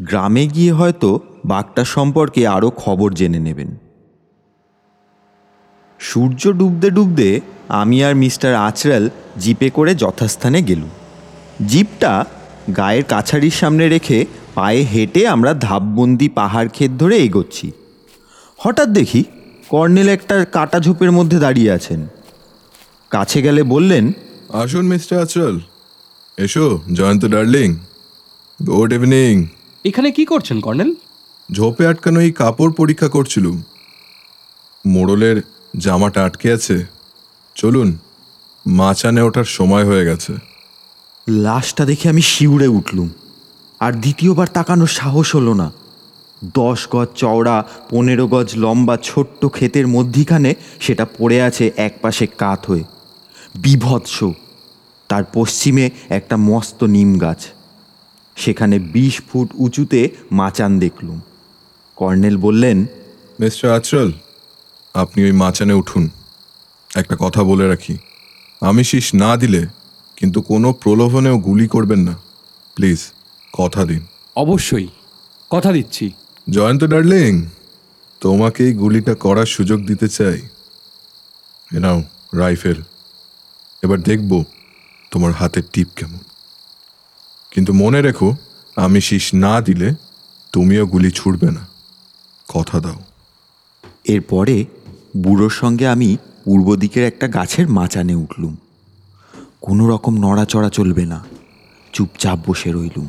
গ্রামে 0.00 0.46
গিয়ে 0.46 0.72
হয়তো 0.72 1.20
বাঘটা 1.44 1.84
সম্পর্কে 1.84 2.46
আরও 2.46 2.70
খবর 2.70 3.12
জেনে 3.12 3.38
নেবেন। 3.38 3.76
সূর্য 5.98 6.52
ডুবতে 6.52 6.90
ডুবতে 6.90 7.40
আমি 7.68 8.04
আর 8.04 8.14
মিস্টার 8.14 8.54
আচরাল 8.54 9.10
জিপে 9.38 9.70
করে 9.70 9.94
যথাস্থানে 9.94 10.62
গেলুম। 10.62 10.88
জিপটা 11.66 12.24
গায়ের 12.76 13.04
কাছারির 13.04 13.50
সামনে 13.50 13.88
রেখে 13.88 14.26
পায়ে 14.54 14.82
হেঁটে 14.82 15.28
আমরা 15.28 15.54
ধাপবন্দি 15.54 16.28
পাহাড় 16.28 16.68
ক্ষেত 16.68 16.90
ধরে 16.90 17.16
এগোচ্ছি। 17.16 17.72
হঠাৎ 18.56 18.88
দেখি 18.88 19.24
কর্নেল 19.68 20.08
একটা 20.08 20.44
কাটা 20.44 20.80
ঝোপের 20.80 21.12
মধ্যে 21.12 21.38
দাঁড়িয়ে 21.38 21.70
আছেন। 21.70 22.06
কাছে 23.10 23.42
গেলে 23.42 23.62
বললেন 23.62 24.12
আসুন 24.52 24.86
মিস্টার 24.86 25.20
আচরাল। 25.20 25.60
এসো 26.38 26.80
জয়ন্ত 26.92 27.24
ডার্লিং। 27.24 27.74
Good 28.66 28.92
evening. 28.92 29.46
এখানে 29.84 30.10
কি 30.10 30.24
করছেন 30.24 30.60
কর্নেল? 30.60 30.94
ঝোপে 31.52 31.86
আটকানো 31.86 32.20
এই 32.20 32.32
কাপড় 32.32 32.72
পরীক্ষা 32.72 33.08
করছিলুম। 33.08 33.62
মোড়লের 34.86 35.42
জামাটা 35.78 36.24
আটকে 36.24 36.52
আছে। 36.52 36.86
চলুন 37.54 37.98
মাচানে 38.66 39.22
ওঠার 39.22 39.44
সময় 39.44 39.84
হয়ে 39.84 40.04
গেছে। 40.04 40.55
লাশটা 41.28 41.84
দেখে 41.84 42.08
আমি 42.08 42.22
শিউরে 42.22 42.66
উঠলুম। 42.66 43.08
আর 43.80 43.92
দ্বিতীয়বার 43.92 44.48
তাকানোর 44.48 44.86
সাহস 44.86 45.36
হলো 45.36 45.54
না। 45.54 45.72
দশ 46.54 46.88
গজ 46.90 47.06
চওড়া, 47.16 47.64
পনেরো 47.90 48.26
গজ 48.26 48.52
লম্বা 48.56 48.96
ছোট্ট 48.96 49.46
ক্ষেতের 49.46 49.86
মধ্যিখানে 49.86 50.54
সেটা 50.80 51.04
পড়ে 51.04 51.42
আছে 51.42 51.72
একপাশে 51.76 52.26
কাত 52.26 52.66
হয়ে। 52.66 52.84
বিভৎস। 53.54 54.24
তার 55.08 55.24
পশ্চিমে 55.32 55.90
একটা 56.08 56.36
মস্ত 56.36 56.84
নিম 56.84 57.18
গাছ। 57.18 57.46
সেখানে 58.36 58.78
বিশ 58.78 59.20
ফুট 59.32 59.50
উঁচুতে 59.54 60.10
মাচান 60.32 60.78
দেখলুম। 60.78 61.20
কর্নেল 61.96 62.36
বললেন, 62.36 62.86
মিস্টার 63.40 63.72
আচরাল 63.72 64.12
আপনি 64.94 65.24
ওই 65.24 65.32
মাচানে 65.32 65.72
উঠুন। 65.72 66.10
একটা 66.96 67.16
কথা 67.18 67.42
বলে 67.42 67.68
রাখি। 67.68 67.98
আমি 68.60 68.84
শীষ 68.84 69.14
না 69.14 69.36
দিলে 69.36 69.66
কিন্তু 70.16 70.42
কোনো 70.42 70.72
প্রলোভনেও 70.72 71.38
গুলি 71.38 71.68
করবেন 71.68 71.98
না। 71.98 72.14
প্লিজ 72.74 72.98
কথা 73.52 73.84
দিন। 73.84 74.06
অবশ্যই 74.36 74.88
কথা 75.50 75.72
দিচ্ছি। 75.72 76.12
জয়ন্ত 76.50 76.84
ডার্লিং 76.84 77.46
তোমাকে 78.20 78.64
এই 78.64 78.74
গুলিটা 78.74 79.14
করার 79.14 79.46
সুযোগ 79.46 79.86
দিতে 79.86 80.08
চাই। 80.08 80.42
এ 81.76 81.78
নাও 81.78 82.02
রাইফেল। 82.34 82.82
এবার 83.82 84.00
দেখব 84.00 84.44
তোমার 85.10 85.32
হাতের 85.32 85.62
টিপ 85.72 85.88
কেমন। 85.96 86.18
কিন্তু 87.50 87.72
মনে 87.72 88.02
রেখো 88.02 88.36
আমি 88.76 89.00
শীষ 89.00 89.34
না 89.34 89.60
দিলে 89.60 89.94
তুমিও 90.52 90.86
গুলি 90.86 91.10
ছুড়বে 91.10 91.50
না। 91.50 91.68
কথা 92.48 92.80
দাও। 92.80 93.00
এরপরে 94.04 94.64
বুড়োর 95.16 95.50
সঙ্গে 95.50 95.88
আমি 95.88 96.16
পূর্ব 96.44 96.76
দিকের 96.76 97.04
একটা 97.04 97.28
গাছের 97.28 97.68
মাচানে 97.68 98.14
উঠলুম। 98.14 98.56
কোনো 99.66 99.88
রকম 99.88 100.16
নড়াচড়া 100.16 100.70
চলবে 100.70 101.06
না। 101.06 101.24
চুপচাপ 101.92 102.38
বসে 102.46 102.72
রইলুম। 102.72 103.08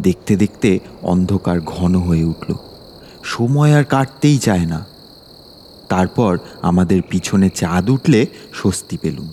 দেখতে 0.00 0.36
দেখতে 0.36 0.78
অন্ধকার 1.02 1.60
ঘন 1.60 1.96
হয়ে 1.96 2.24
উঠল। 2.24 2.54
সময় 3.24 3.74
আর 3.74 3.84
কাটতেই 3.84 4.38
চায় 4.38 4.66
না। 4.66 4.86
তারপর 5.88 6.38
আমাদের 6.62 7.02
পিছনে 7.02 7.48
চাঁদ 7.48 7.90
উঠলে 7.90 8.26
স্বস্তি 8.54 8.96
পেলুম। 8.96 9.32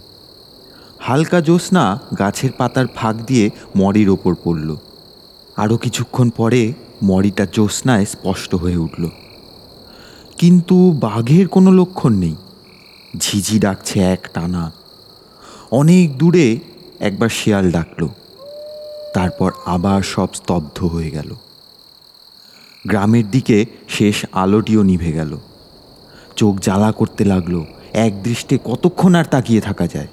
হালকা 1.00 1.42
জ্যোৎস্না 1.42 2.00
গাছের 2.20 2.52
পাতার 2.52 2.86
ফাঁক 2.96 3.16
দিয়ে 3.16 3.50
মরির 3.76 4.10
ওপর 4.10 4.36
পড়ল। 4.44 4.76
আরও 5.58 5.78
কিছুক্ষণ 5.78 6.30
পরে 6.30 6.74
মরিটা 7.04 7.46
জ্যোৎস্নায় 7.46 8.06
স্পষ্ট 8.06 8.56
হয়ে 8.56 8.78
উঠল। 8.78 9.10
কিন্তু 10.38 10.92
বাঘের 11.02 11.48
কোনো 11.48 11.72
লক্ষণ 11.72 12.14
নেই। 12.14 12.36
ঝিঝি 13.18 13.60
ডাকছে 13.60 14.00
এক 14.00 14.30
টানা। 14.34 14.72
অনেক 15.80 16.08
দূরে 16.18 16.48
একবার 17.00 17.30
শিয়াল 17.30 17.66
ডাকলো। 17.72 18.08
তারপর 19.14 19.50
আবার 19.66 20.02
সব 20.14 20.30
স্তব্ধ 20.34 20.78
হয়ে 20.84 21.12
গেল। 21.12 21.30
গ্রামের 22.86 23.26
দিকে 23.32 23.58
শেষ 23.90 24.18
আলোটিও 24.34 24.82
নিভে 24.84 25.12
গেল। 25.12 25.32
চোখ 26.36 26.54
জ্বালা 26.60 26.92
করতে 26.92 27.24
লাগল, 27.26 27.56
এক 28.06 28.14
দৃষ্টে 28.24 28.56
কতক্ষণ 28.64 29.16
আর 29.16 29.26
তাকিয়ে 29.26 29.62
থাকা 29.62 29.86
যায়। 29.88 30.10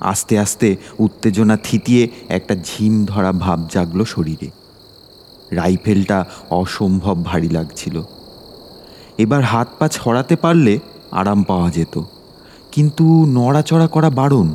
আস্তে 0.00 0.34
আস্তে 0.38 0.68
উত্তেজনা 0.98 1.56
থিতিয়ে 1.56 2.02
একটা 2.28 2.54
ঝিম 2.68 2.92
ধরা 3.04 3.32
ভাব 3.44 3.58
জাগলো 3.72 4.04
শরীরে। 4.04 4.48
রাইফেলটা 5.50 6.18
অসম্ভব 6.50 7.16
ভারী 7.24 7.48
লাগছিল। 7.48 7.96
এবার 9.18 9.42
হাত 9.42 9.68
পা 9.78 9.86
ছড়াতে 9.88 10.34
পারলে 10.36 10.74
আরাম 11.10 11.40
পাওয়া 11.42 11.68
যেত, 11.70 11.94
কিন্তু 12.72 13.04
নড়াচড়া 13.28 13.88
করা 13.88 14.10
বারণ। 14.10 14.48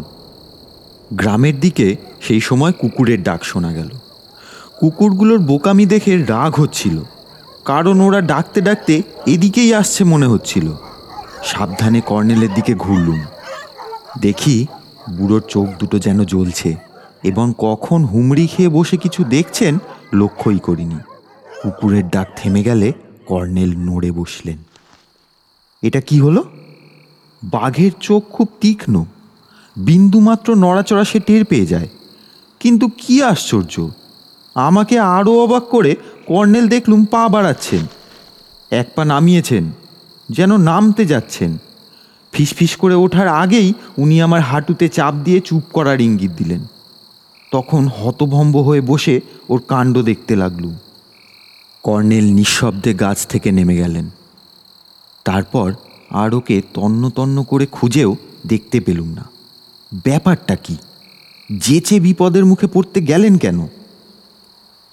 গ্রামের 1.14 1.60
দিকে 1.60 1.96
সেই 2.22 2.40
সময় 2.40 2.72
কুকুরের 2.72 3.20
ডাক 3.24 3.42
শোনা 3.44 3.72
গেল। 3.74 3.90
কুকুরগুলোর 4.80 5.40
বোকামি 5.40 5.86
দেখে 5.86 6.14
রাগ 6.26 6.52
হচ্ছিল, 6.56 6.98
কারণ 7.66 8.02
ওরা 8.02 8.22
ডাকতে 8.22 8.60
ডাকতে 8.62 8.96
এদিকেই 9.26 9.72
আসছে 9.74 10.04
মনে 10.04 10.28
হচ্ছিল। 10.28 10.68
সাবধানে 11.44 12.02
কর্নেলের 12.02 12.52
দিকে 12.54 12.74
ঘুরলুম। 12.76 13.20
দেখি 14.22 14.56
বুড়োর 15.18 15.44
চোখ 15.50 15.68
দুটো 15.80 15.98
যেন 16.00 16.20
জ্বলছে 16.24 16.70
এবং 17.24 17.54
কখন 17.58 18.00
হুমড়ি 18.04 18.46
খেয়ে 18.48 18.70
বসে 18.70 18.98
কিছু 18.98 19.24
দেখছেন 19.24 19.74
লক্ষ্যই 20.14 20.60
করিনি। 20.60 21.00
কুকুরের 21.62 22.06
ডাক 22.10 22.28
থেমে 22.36 22.62
গেলে 22.64 22.88
কর্নেল 23.26 23.72
নড়ে 23.78 24.12
বসলেন। 24.12 24.58
এটা 25.84 26.02
কি 26.02 26.18
হলো? 26.20 26.42
বাঘের 27.44 27.92
চোখ 28.02 28.22
খুব 28.32 28.48
তীক্ষ্ণ। 28.62 28.96
বিন্দুমাত্র 29.76 30.56
নড়াচড়া 30.56 31.04
সে 31.04 31.20
টের 31.20 31.46
পেয়ে 31.46 31.66
যায়। 31.66 31.88
কিন্তু 32.60 32.90
কি 32.98 33.24
আশ্চর্য! 33.24 33.90
আমাকে 34.56 35.00
আরও 35.00 35.44
অবাক 35.44 35.64
করে 35.64 35.96
কর্নেল 36.26 36.68
দেখলুম 36.68 37.06
পা 37.06 37.30
বাড়াচ্ছেন। 37.30 37.88
এক 38.72 38.88
পা 38.96 39.06
নামিয়েছেন, 39.06 39.72
যেন 40.30 40.58
নামতে 40.58 41.06
যাচ্ছেন। 41.06 41.58
ফিসফিস 42.32 42.76
করে 42.76 42.96
ওঠার 42.96 43.28
আগেই 43.28 43.74
উনি 43.98 44.22
আমার 44.22 44.42
হাঁটুতে 44.42 44.90
চাপ 44.90 45.14
দিয়ে 45.14 45.40
চুপ 45.40 45.64
করার 45.74 46.02
ইঙ্গিত 46.02 46.32
দিলেন। 46.32 46.68
তখন 47.52 47.88
হতভম্ব 47.88 48.58
হয়ে 48.58 48.82
বসে 48.82 49.22
ওর 49.50 49.62
কাণ্ড 49.68 49.98
দেখতে 49.98 50.36
লাগলুম। 50.36 50.76
কর্নেল 51.84 52.34
নিঃশব্দে 52.34 52.94
গাছ 52.94 53.28
থেকে 53.28 53.52
নেমে 53.52 53.76
গেলেন। 53.76 54.10
তারপর 55.26 55.74
আর 56.10 56.34
ওকে 56.34 56.62
তন্ন 56.74 57.10
তন্ন 57.10 57.44
করে 57.44 57.66
খুঁজেও 57.66 58.16
দেখতে 58.48 58.80
পেলুম 58.80 59.08
না। 59.08 59.31
ব্যাপারটা 59.94 60.56
কি? 60.56 60.78
যেচে 61.52 62.00
বিপদের 62.00 62.46
মুখে 62.46 62.68
পড়তে 62.68 63.02
গেলেন 63.02 63.38
কেন? 63.38 63.68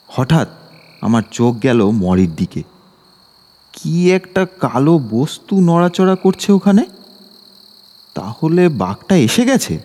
হঠাৎ 0.07 0.49
আমার 1.01 1.23
চোখ 1.31 1.63
গেল 1.63 1.91
মরির 1.91 2.35
দিকে। 2.35 2.63
কি 3.73 4.13
একটা 4.13 4.47
কালো 4.47 4.99
বস্তু 4.99 5.61
নড়াচড়া 5.61 6.15
করছে 6.15 6.53
ওখানে? 6.53 6.85
তাহলে 8.15 8.69
বাঘটা 8.69 9.17
এসে 9.17 9.45
গেছে? 9.45 9.79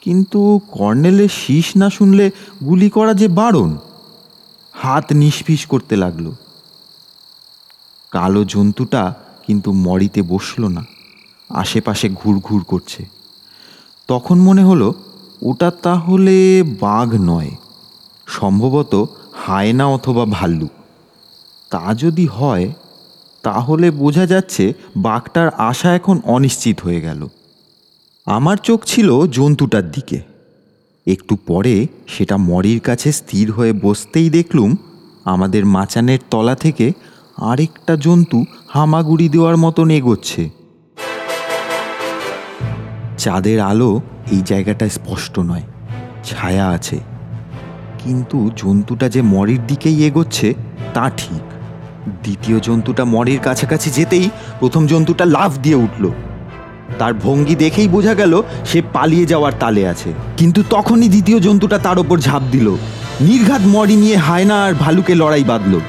কিন্তু 0.00 0.60
কর্নেলের 0.70 1.28
শীষ 1.28 1.76
না 1.76 1.90
শুনলে 1.90 2.30
গুলি 2.64 2.90
করা 2.90 3.14
যে 3.14 3.28
বারণ? 3.28 3.76
হাত 4.72 5.12
নিষ্পিস 5.12 5.66
করতে 5.66 5.96
লাগল। 5.96 6.32
কালো 8.10 8.44
জন্তুটা 8.44 9.14
কিন্তু 9.46 9.72
মরিতে 9.72 10.22
বসল 10.22 10.68
না। 10.68 10.84
আশেপাশে 11.48 12.08
ঘুরঘুর 12.08 12.64
করছে। 12.64 13.13
তখন 14.08 14.38
মনে 14.38 14.62
হলো, 14.62 14.94
ওটা 15.42 15.70
তাহলে 15.70 16.62
বাঘ 16.80 17.14
নয়, 17.20 17.50
সম্ভবত 18.26 19.04
হায়না 19.32 19.86
অথবা 19.86 20.24
ভাল্লুক। 20.24 20.70
তা 21.70 21.94
যদি 21.94 22.26
হয়, 22.26 22.72
তাহলে 23.42 23.90
বোঝা 23.90 24.26
যাচ্ছে 24.26 24.72
বাঘটার 24.96 25.48
আশা 25.48 25.94
এখন 25.94 26.20
অনিশ্চিত 26.24 26.80
হয়ে 26.80 27.00
গেল। 27.00 27.28
আমার 28.26 28.56
চোখ 28.56 28.84
ছিল 28.84 29.26
জন্তুটার 29.26 29.90
দিকে। 29.90 30.20
একটু 31.06 31.36
পরে 31.36 31.86
সেটা 32.06 32.36
মরির 32.36 32.80
কাছে 32.80 33.12
স্থির 33.12 33.52
হয়ে 33.52 33.72
বসতেই 33.72 34.30
দেখলুম, 34.30 34.76
আমাদের 35.24 35.66
মাচানের 35.66 36.18
তলা 36.30 36.54
থেকে 36.54 36.92
আরেকটা 37.36 37.96
জন্তু 37.96 38.44
হামাগুড়ি 38.68 39.28
দেওয়ার 39.28 39.56
মতন 39.56 39.90
এগোচ্ছে। 39.90 40.63
চাঁদের 43.18 43.60
আলো 43.60 44.00
এই 44.32 44.42
জায়গাটা 44.46 44.88
স্পষ্ট 44.88 45.38
নয়, 45.38 45.62
ছায়া 46.24 46.68
আছে। 46.68 46.98
কিন্তু 47.98 48.50
জন্তুটা 48.56 49.08
যে 49.08 49.22
মরির 49.22 49.66
দিকেই 49.66 50.06
এগোচ্ছে, 50.06 50.54
তা 50.94 51.10
ঠিক। 51.16 51.42
দ্বিতীয় 52.22 52.60
জন্তুটা 52.60 53.04
মরির 53.04 53.38
কাছাকাছি 53.38 53.90
যেতেই 53.90 54.30
প্রথম 54.60 54.86
জন্তুটা 54.86 55.24
লাফ 55.24 55.58
দিয়ে 55.58 55.76
উঠল। 55.76 56.10
তার 56.98 57.14
ভঙ্গি 57.14 57.54
দেখেই 57.54 57.88
বোঝা 57.88 58.14
গেল 58.14 58.42
সে 58.64 58.82
পালিয়ে 58.92 59.26
যাওয়ার 59.26 59.52
তালে 59.60 59.88
আছে। 59.88 60.12
কিন্তু 60.36 60.62
তখনই 60.70 61.08
দ্বিতীয় 61.08 61.40
জন্তুটা 61.40 61.78
তার 61.78 61.98
ওপর 61.98 62.18
ঝাঁপ 62.18 62.42
দিল। 62.52 62.76
নির্ঘাত 63.20 63.60
মরি 63.64 63.96
নিয়ে 63.96 64.16
হায়না 64.16 64.64
আর 64.64 64.74
ভালুকে 64.74 65.14
লড়াই 65.14 65.44
বাঁধল। 65.44 65.80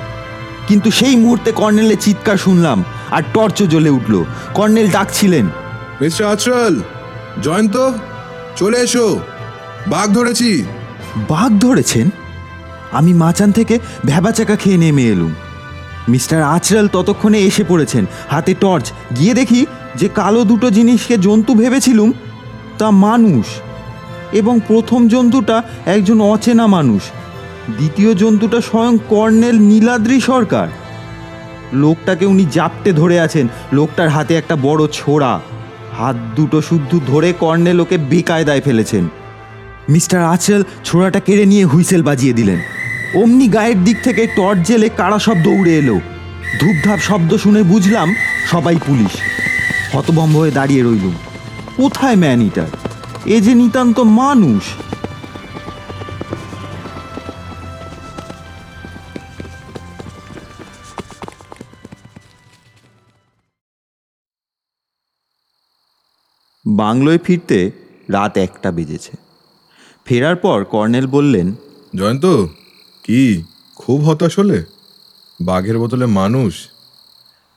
কিন্তু 0.68 0.92
সেই 0.92 1.16
মুহূর্তে 1.16 1.52
কর্নেলের 1.52 1.98
চিৎকার 2.02 2.38
শুনলাম 2.38 2.84
আর 3.12 3.24
টর্চও 3.34 3.68
জ্বলে 3.68 3.90
উঠল। 3.90 4.24
কর্নেল 4.54 4.90
ডাকছিলেন, 4.92 5.46
মিস্টার 6.02 6.72
জয়ন্ত, 7.44 7.92
চলে 8.56 8.78
এসো। 8.78 9.20
বাঘ 9.88 10.14
ধরেছি। 10.14 10.64
বাঘ 11.30 11.60
ধরেছেন? 11.60 12.10
আমি 12.92 13.14
মাচান 13.14 13.52
থেকে 13.52 13.80
ভ্যাবাচাকা 14.06 14.56
খেয়ে 14.56 14.78
নেমে 14.78 15.04
এলুম। 15.04 15.34
মিস্টার 16.10 16.44
আচরাল 16.44 16.88
ততক্ষণে 16.88 17.40
এসে 17.40 17.64
পড়েছেন, 17.64 18.06
হাতে 18.30 18.54
টর্চ। 18.54 18.92
গিয়ে 19.20 19.34
দেখি 19.34 19.66
যে 19.96 20.10
কালো 20.10 20.44
দুটো 20.44 20.70
জিনিসকে 20.70 21.18
জন্তু 21.18 21.54
ভেবেছিলুম, 21.54 22.14
তা 22.78 22.92
মানুষ। 22.92 23.46
এবং 24.32 24.60
প্রথম 24.68 25.08
জন্তুটা 25.08 25.64
একজন 25.86 26.22
অচেনা 26.22 26.68
মানুষ। 26.68 27.02
দ্বিতীয় 27.78 28.14
জন্তুটা 28.14 28.62
স্বয়ং 28.62 28.98
কর্নেল 29.10 29.60
নীলাদ্রি 29.60 30.22
সরকার। 30.22 30.68
লোকটাকে 31.74 32.26
উনি 32.26 32.46
জাপটে 32.52 32.94
ধরে 32.94 33.20
আছেন। 33.20 33.48
লোকটার 33.74 34.10
হাতে 34.10 34.36
একটা 34.36 34.56
বড় 34.56 34.88
ছোড়া। 34.88 35.40
হাত 35.98 36.16
দুটো 36.36 36.62
শুদ্ধ 36.62 37.00
ধরে 37.08 37.34
কর্নেল 37.40 37.76
লোকে 37.76 37.98
বেকায়দায় 37.98 38.62
ফেলেছেন। 38.62 39.10
মিস্টার 39.90 40.22
আচেল 40.24 40.64
ছোড়াটা 40.86 41.20
কেড়ে 41.20 41.46
নিয়ে 41.46 41.66
হুইসেল 41.66 42.04
বাজিয়ে 42.04 42.34
দিলেন। 42.34 42.60
অমনি 43.22 43.48
গায়ের 43.48 43.84
দিক 43.84 43.98
থেকে 44.04 44.28
টর্চ 44.28 44.68
জেলে 44.68 44.90
কারা 44.90 45.20
সব 45.20 45.38
দৌড়ে 45.44 45.78
এলো। 45.78 46.00
ধূপধাপ 46.60 47.00
শব্দ 47.00 47.38
শুনে 47.38 47.64
বুঝলাম 47.64 48.16
সবাই 48.52 48.76
পুলিশ। 48.88 49.14
হতভম্ব 49.96 50.38
হয়ে 50.38 50.52
দাঁড়িয়ে 50.52 50.84
রইল 50.84 51.12
কোথায় 51.78 52.16
ম্যান 52.16 52.42
ইটার? 52.42 52.72
এ 53.26 53.42
যে 53.42 53.54
নিতান্ত 53.54 54.00
মানুষ। 54.00 54.64
বাংলোয় 66.68 67.18
ফিরতে 67.18 67.72
রাত 68.10 68.38
একটা 68.38 68.72
বেজেছে। 68.72 69.12
ফেরার 70.06 70.36
পর 70.36 70.64
কর্নেল 70.64 71.08
বললেন 71.08 71.54
জয়ন্ত 71.96 72.26
কি? 73.04 73.44
খুব 73.76 74.02
হতাশ 74.02 74.40
হলে? 74.40 74.64
বাঘের 75.42 75.80
বদলে 75.80 76.06
মানুষ? 76.06 76.70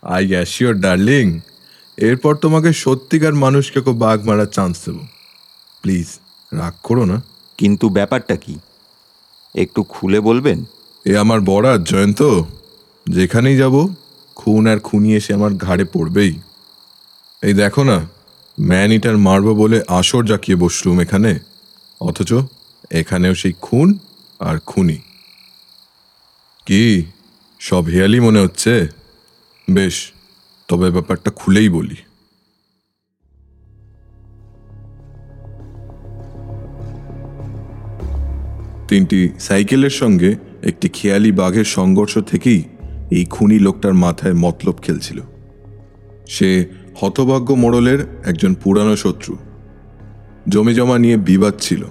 আই 0.03 0.29
অ্যাসিওর 0.29 0.75
ডার্লিং 0.75 1.41
এরপর 1.97 2.35
তোমাকে 2.35 2.73
সত্যিকার 2.73 3.35
মানুষকে 3.35 3.81
কেউ 3.81 3.93
বাঘ 3.93 4.27
মারার 4.27 4.47
চান্স 4.47 4.77
দেবো। 4.87 5.01
প্লিজ 5.83 6.07
রাগ 6.53 6.73
করো 6.83 7.05
না। 7.05 7.23
কিন্তু 7.59 7.89
ব্যাপারটা 7.89 8.37
কি? 8.37 8.59
একটু 9.55 9.83
খুলে 9.83 10.21
বলবেন? 10.21 10.65
এ 11.07 11.17
আমার 11.17 11.41
বরাত 11.41 11.81
জয়ন্ত। 11.81 12.23
যেখানেই 13.11 13.57
যাব 13.57 13.95
খুন 14.35 14.67
আর 14.67 14.79
খুনি 14.79 15.17
এসে 15.17 15.35
আমার 15.35 15.55
ঘাড়ে 15.55 15.85
পড়বেই। 15.85 16.35
এই 17.43 17.53
দেখো 17.53 17.85
না 17.85 18.18
ম্যান 18.61 18.93
ইটার 18.93 19.19
মারবো 19.19 19.55
বলে 19.55 19.83
আসর 19.89 20.25
জাকিয়ে 20.25 20.57
বসলুম 20.57 21.01
এখানে। 21.01 21.39
অথচ 22.01 22.35
এখানেও 22.91 23.35
সেই 23.35 23.53
খুন 23.63 23.99
আর 24.39 24.59
খুনি। 24.59 24.99
কি, 26.67 27.05
সব 27.61 27.85
হেয়ালি 27.85 28.21
মনে 28.21 28.41
হচ্ছে? 28.41 28.89
বেশ, 29.71 30.13
তবে 30.69 30.91
ব্যাপারটা 30.91 31.31
খুলেই 31.31 31.69
বলি। 31.69 31.97
তিনটি 38.89 39.29
সাইকেলের 39.41 39.91
সঙ্গে 39.91 40.37
একটি 40.63 40.89
খেয়ালি 40.89 41.33
বাঘের 41.33 41.65
সংঘর্ষ 41.65 42.19
থেকেই 42.19 42.63
এই 43.11 43.25
খুনি 43.25 43.59
লোকটার 43.59 43.95
মাথায় 43.95 44.35
মতলব 44.35 44.77
খেলছিল। 44.83 45.21
সে 46.29 46.67
হতভাগ্য 47.01 47.55
মোড়লের 47.55 48.07
একজন 48.25 48.55
পুরানো 48.55 48.97
শত্রু। 48.97 49.37
জমি 50.49 50.75
জমা 50.75 50.99
নিয়ে 50.99 51.17
বিবাদ 51.17 51.55
ছিল। 51.61 51.85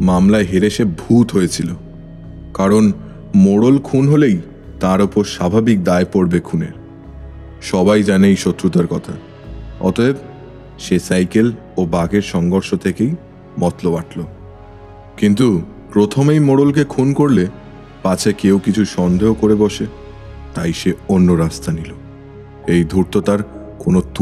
মামলায় 0.00 0.46
হেরে 0.52 0.70
সে 0.70 0.84
ভূত 0.84 1.32
হয়েছিল। 1.32 1.68
কারণ 2.54 2.92
মোড়ল 3.34 3.78
খুন 3.78 4.08
হলেই 4.08 4.38
তার 4.80 5.00
ওপর 5.00 5.24
স্বাভাবিক 5.24 5.84
দায় 5.84 6.04
পড়বে 6.12 6.40
খুনের। 6.40 6.72
সবাই 7.62 8.02
জানে 8.02 8.28
এই 8.28 8.36
শত্রুতার 8.36 8.86
কথা। 8.86 9.12
অতএব 9.80 10.14
সে 10.78 10.98
সাইকেল 10.98 11.52
ও 11.76 11.84
বাঘের 11.84 12.22
সংঘর্ষ 12.22 12.74
থেকেই 12.74 13.14
মতলব 13.60 13.96
আটল। 13.96 14.22
কিন্তু 15.16 15.62
প্রথমেই 15.92 16.40
মোড়লকে 16.40 16.84
খুন 16.84 17.12
করলে 17.12 17.46
পাছে 18.02 18.32
কেউ 18.32 18.58
কিছু 18.58 18.84
সন্দেহ 18.84 19.34
করে 19.34 19.54
বসে, 19.54 19.86
তাই 20.54 20.72
সে 20.72 20.92
অন্য 21.08 21.32
রাস্তা 21.32 21.72
নিল। 21.72 21.94
এই 22.66 22.84
ধূর্ততার 22.84 23.61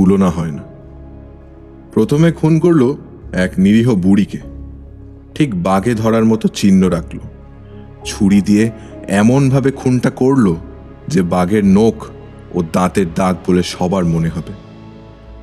তুলনা 0.01 0.31
হয় 0.31 0.53
না। 0.53 0.63
প্রথমে 1.93 2.33
খুন 2.33 2.59
করল 2.59 2.95
এক 3.33 3.53
নিরীহ 3.59 3.95
বুড়িকে। 3.95 4.39
ঠিক 5.35 5.63
বাঘে 5.63 5.95
ধরার 5.95 6.25
মতো 6.25 6.49
চিহ্ন 6.49 6.89
রাখল। 6.89 7.19
ছুরি 8.05 8.43
দিয়ে 8.43 8.71
এমনভাবে 9.09 9.71
খুনটা 9.71 10.11
করল 10.11 10.57
যে 11.09 11.23
বাঘের 11.23 11.65
নখ 11.65 12.07
ও 12.55 12.63
দাঁতের 12.63 13.07
দাগ 13.15 13.37
বলে 13.49 13.63
সবার 13.63 14.05
মনে 14.05 14.29
হবে। 14.29 14.53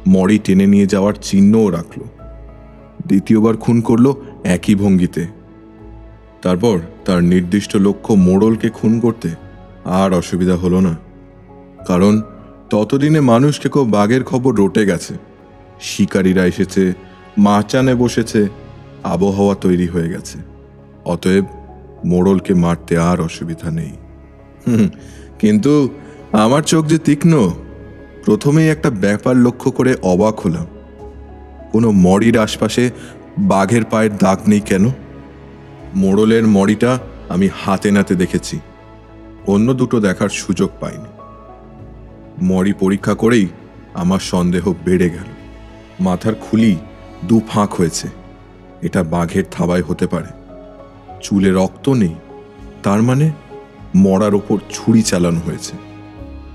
মরি 0.08 0.40
টেনে 0.40 0.68
নিয়ে 0.68 0.88
যাওয়ার 0.88 1.14
চিহ্নও 1.22 1.70
রাখল। 1.70 2.02
দ্বিতীয়বার 3.08 3.58
খুন 3.58 3.82
করল 3.82 4.14
একই 4.44 4.76
ভঙ্গিতে। 4.76 5.28
তারপর 6.42 6.80
তার 7.06 7.24
নির্দিষ্ট 7.24 7.76
লক্ষ্য 7.76 8.14
মোড়লকে 8.14 8.70
খুন 8.70 9.00
করতে 9.00 9.30
আর 9.86 10.14
অসুবিধা 10.14 10.56
হলো 10.56 10.80
না। 10.82 10.96
কারণ 11.88 12.22
ততদিনে 12.70 13.22
মানুষকে 13.22 13.70
কেউ 13.70 13.86
বাঘের 13.86 14.24
খবর 14.24 14.56
রটে 14.56 14.86
গেছে। 14.86 15.14
শিকারীরা 15.82 16.46
এসেছে, 16.46 16.94
মাচানে 17.38 17.96
বসেছে, 17.96 18.48
আবহাওয়া 19.04 19.56
তৈরি 19.56 19.88
হয়ে 19.88 20.10
গেছে। 20.10 20.40
অতএব 21.06 21.46
মোড়লকে 22.06 22.54
মারতে 22.54 22.98
আর 22.98 23.22
অসুবিধা 23.22 23.72
নেই। 23.72 23.92
কিন্তু 25.40 25.90
আমার 26.32 26.62
চোখ 26.62 26.86
যে 26.86 26.98
তীক্ষ্ণ, 26.98 27.52
প্রথমেই 28.26 28.70
একটা 28.70 28.90
ব্যাপার 28.90 29.36
লক্ষ্য 29.36 29.72
করে 29.72 29.96
অবাক 30.02 30.40
হলাম। 30.40 30.66
কোনো 31.72 31.92
মরির 31.92 32.38
আশপাশে 32.40 32.92
বাঘের 33.40 33.86
পায়ের 33.86 34.18
দাগ 34.18 34.40
নেই 34.48 34.60
কেন? 34.60 34.92
মোড়লের 35.96 36.48
মরিটা 36.48 37.00
আমি 37.30 37.50
হাতে 37.62 37.92
নাতে 37.92 38.16
দেখেছি। 38.16 38.60
অন্য 39.48 39.74
দুটো 39.74 40.00
দেখার 40.00 40.30
সুযোগ 40.30 40.70
পাইনি। 40.80 41.17
মরি 42.42 42.74
পরীক্ষা 42.74 43.14
করেই 43.14 43.48
আমার 43.94 44.20
সন্দেহ 44.20 44.74
বেড়ে 44.86 45.10
গেল। 45.10 45.28
মাথার 46.00 46.36
খুলি 46.36 46.76
দু 47.26 47.42
ফাঁক 47.48 47.74
হয়েছে। 47.74 48.08
এটা 48.82 49.04
বাঘের 49.04 49.44
থাবায় 49.52 49.84
হতে 49.84 50.08
পারে। 50.08 50.28
চুলে 51.22 51.52
রক্ত 51.52 51.90
নেই। 51.90 52.16
তার 52.84 53.02
মানে 53.02 53.32
মরার 53.96 54.36
ওপর 54.36 54.58
ছুরি 54.70 55.02
চালানো 55.02 55.40
হয়েছে। 55.40 55.78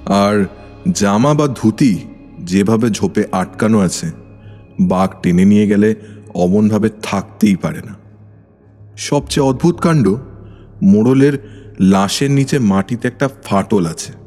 আর 0.07 0.47
জামা 0.93 1.35
বা 1.35 1.47
ধুতি 1.47 1.99
যেভাবে 2.39 2.91
ঝোপে 2.91 3.25
আটকানো 3.33 3.79
আছে, 3.79 4.11
বাঘ 4.81 5.11
টেনে 5.23 5.45
নিয়ে 5.45 5.67
গেলে 5.67 5.95
অমনভাবে 6.35 6.91
থাকতেই 7.03 7.57
পারে 7.57 7.83
না। 7.83 7.95
সবচেয়ে 8.97 9.47
অদ্ভুত 9.47 9.77
কাণ্ড, 9.77 10.15
মোড়লের 10.83 11.49
লাশের 11.81 12.31
নিচে 12.31 12.59
মাটিতে 12.59 13.09
একটা 13.09 13.29
ফাটল 13.45 13.87
আছে। 13.87 14.22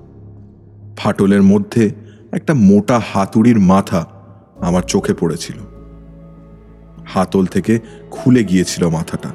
ফাটলের 0.98 1.44
মধ্যে 1.44 1.92
একটা 2.32 2.54
মোটা 2.54 3.02
হাতুড়ির 3.14 3.60
মাথা 3.60 4.06
আমার 4.60 4.82
চোখে 4.82 5.14
পড়েছিল। 5.14 5.56
হাতল 7.06 7.46
থেকে 7.46 7.80
খুলে 8.12 8.44
গিয়েছিল 8.44 8.90
মাথাটা। 8.90 9.30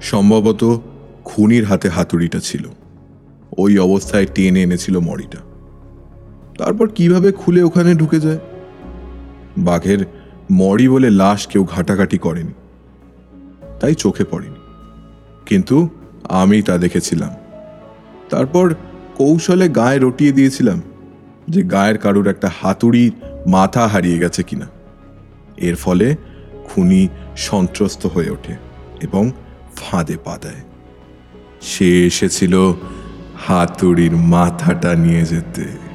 সম্ভবত 0.00 0.80
খুনির 1.24 1.64
হাতে 1.64 1.88
হাতুড়িটা 1.88 2.40
ছিল। 2.40 2.66
ওই 3.58 3.78
অবস্থায় 3.78 4.26
টেনে 4.26 4.62
এনেছিল 4.62 4.98
মরিটা। 4.98 5.38
তারপর 6.58 6.88
কীভাবে 6.88 7.32
খুলে 7.32 7.62
ওখানে 7.62 7.94
ঢুকে 7.94 8.20
যায়? 8.20 8.38
বাঘের 9.58 10.06
মরি 10.50 10.88
বলে 10.88 11.10
লাশ 11.10 11.46
কেউ 11.46 11.64
ঘাটাঘাটি 11.64 12.18
করেনি। 12.18 12.52
তাই 13.80 13.94
চোখে 13.94 14.24
পড়েনি। 14.24 14.54
কিন্তু 15.46 15.88
আমি 16.24 16.62
তা 16.62 16.78
দেখেছিলাম। 16.78 17.30
তারপর 18.30 18.74
কৌশলে 19.20 19.68
গায়ে 19.68 19.98
রটিয়ে 19.98 20.32
দিয়েছিলাম 20.32 20.82
যে 21.48 21.62
গায়ের 21.62 21.98
কারুর 21.98 22.28
একটা 22.28 22.50
হাতুড়ির 22.62 23.12
মাথা 23.46 23.86
হারিয়ে 23.86 24.18
গেছে 24.18 24.42
কিনা। 24.42 24.66
এর 25.56 25.76
ফলে 25.76 26.16
খুনি 26.64 27.08
সন্ত্রস্ত 27.36 28.06
হয়ে 28.06 28.30
ওঠে 28.30 28.54
এবং 29.02 29.32
ফাঁদে 29.76 30.16
পা 30.24 30.38
দেয়। 30.42 30.62
সে 31.60 32.06
এসেছিল 32.06 32.72
হাতুড়ির 33.46 34.16
মাথাটা 34.16 34.94
নিয়ে 34.94 35.22
যেতে। 35.22 35.89